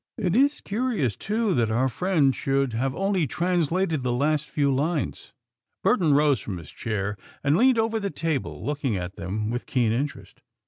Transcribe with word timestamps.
It 0.17 0.35
is 0.35 0.61
curious, 0.61 1.15
too, 1.15 1.53
that 1.53 1.69
our 1.69 1.87
friend 1.87 2.35
should 2.35 2.73
have 2.73 2.95
only 2.95 3.27
translated 3.27 4.01
the 4.01 4.11
last 4.11 4.49
few 4.49 4.73
lines." 4.73 5.31
Burton 5.83 6.15
rose 6.15 6.39
from 6.39 6.57
his 6.57 6.71
chair 6.71 7.17
and 7.43 7.55
leaned 7.55 7.77
over 7.77 7.99
the 7.99 8.09
table, 8.09 8.65
looking 8.65 8.97
at 8.97 9.15
them 9.15 9.51
with 9.51 9.67
keen 9.67 9.91
interest. 9.91 10.41